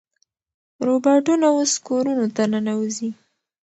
[0.85, 3.09] روباټونه اوس کورونو ته ننوځي.